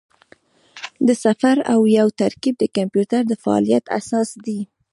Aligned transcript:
د 1.07 1.09
صفر 1.23 1.55
او 1.73 1.79
یو 1.97 2.07
ترکیب 2.21 2.55
د 2.59 2.63
کمپیوټر 2.77 3.21
د 3.27 3.33
فعالیت 3.43 3.85
اساس 3.99 4.29
دی. 4.45 4.59